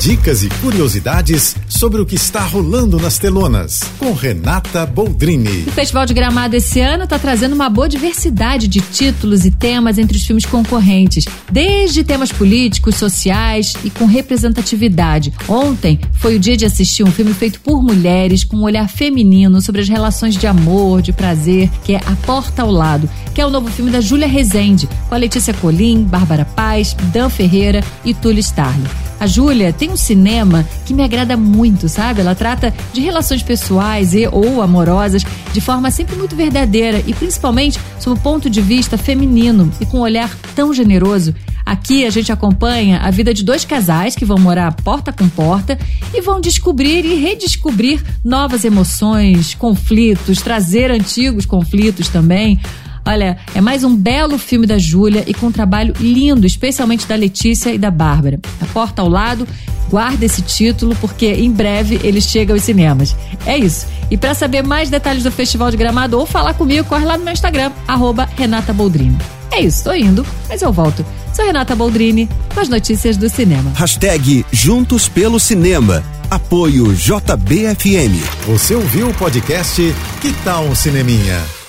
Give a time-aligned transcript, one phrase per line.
[0.00, 5.64] Dicas e curiosidades sobre o que está rolando nas telonas, com Renata Boldrini.
[5.66, 9.98] O Festival de Gramado esse ano está trazendo uma boa diversidade de títulos e temas
[9.98, 15.34] entre os filmes concorrentes, desde temas políticos, sociais e com representatividade.
[15.46, 19.60] Ontem foi o dia de assistir um filme feito por mulheres, com um olhar feminino
[19.60, 23.44] sobre as relações de amor, de prazer, que é A Porta ao Lado, que é
[23.44, 28.14] o novo filme da Júlia Rezende, com a Letícia Colim, Bárbara Paz, Dan Ferreira e
[28.14, 29.09] Túlio Starling.
[29.20, 32.22] A Júlia tem um cinema que me agrada muito, sabe?
[32.22, 37.78] Ela trata de relações pessoais e ou amorosas de forma sempre muito verdadeira e principalmente
[37.98, 41.34] sob o ponto de vista feminino e com um olhar tão generoso.
[41.66, 45.78] Aqui a gente acompanha a vida de dois casais que vão morar porta com porta
[46.14, 52.58] e vão descobrir e redescobrir novas emoções, conflitos, trazer antigos conflitos também.
[53.04, 57.14] Olha, é mais um belo filme da Júlia e com um trabalho lindo, especialmente da
[57.14, 58.38] Letícia e da Bárbara.
[58.60, 59.46] A porta ao lado,
[59.88, 63.16] guarda esse título porque em breve ele chega aos cinemas.
[63.46, 63.86] É isso.
[64.10, 67.24] E para saber mais detalhes do Festival de Gramado ou falar comigo, corre lá no
[67.24, 69.18] meu Instagram, arroba Renata Boldrini.
[69.50, 71.04] É isso, tô indo, mas eu volto.
[71.34, 73.72] Sou Renata Boldrini com as notícias do cinema.
[73.74, 76.04] Hashtag Juntos pelo Cinema.
[76.30, 78.14] Apoio JBFM.
[78.46, 79.82] Você ouviu o podcast
[80.20, 81.59] Que Tal um Cineminha?